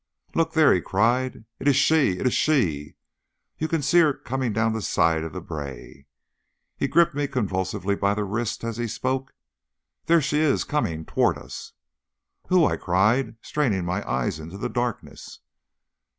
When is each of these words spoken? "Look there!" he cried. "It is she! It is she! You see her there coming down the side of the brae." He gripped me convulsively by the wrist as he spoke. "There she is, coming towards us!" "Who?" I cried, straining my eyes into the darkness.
"Look 0.33 0.53
there!" 0.53 0.73
he 0.73 0.81
cried. 0.81 1.45
"It 1.59 1.67
is 1.67 1.75
she! 1.75 2.17
It 2.17 2.25
is 2.25 2.33
she! 2.33 2.95
You 3.59 3.67
see 3.67 3.99
her 3.99 4.05
there 4.13 4.17
coming 4.17 4.51
down 4.51 4.73
the 4.73 4.81
side 4.81 5.23
of 5.23 5.31
the 5.31 5.41
brae." 5.41 6.07
He 6.75 6.87
gripped 6.87 7.13
me 7.13 7.27
convulsively 7.27 7.93
by 7.95 8.15
the 8.15 8.23
wrist 8.23 8.63
as 8.63 8.77
he 8.77 8.87
spoke. 8.87 9.35
"There 10.07 10.19
she 10.19 10.39
is, 10.39 10.63
coming 10.63 11.05
towards 11.05 11.37
us!" 11.37 11.73
"Who?" 12.47 12.65
I 12.65 12.77
cried, 12.77 13.35
straining 13.43 13.85
my 13.85 14.01
eyes 14.09 14.39
into 14.39 14.57
the 14.57 14.69
darkness. 14.69 15.41